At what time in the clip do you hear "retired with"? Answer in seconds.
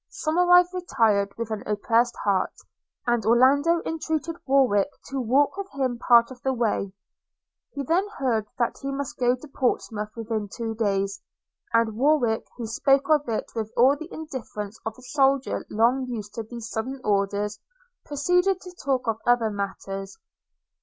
0.73-1.51